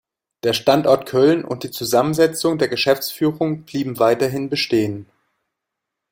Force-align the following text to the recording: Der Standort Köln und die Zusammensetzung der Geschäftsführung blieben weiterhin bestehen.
Der 0.41 0.53
Standort 0.53 1.05
Köln 1.05 1.45
und 1.45 1.61
die 1.61 1.69
Zusammensetzung 1.69 2.57
der 2.57 2.69
Geschäftsführung 2.69 3.65
blieben 3.65 3.99
weiterhin 3.99 4.49
bestehen. 4.49 5.05